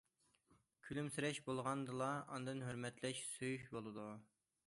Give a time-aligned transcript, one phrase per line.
[0.87, 4.09] كۈلۈمسىرەش بولغاندىلا ئاندىن ھۆرمەتلەش، سۆيۈش بولىدۇ.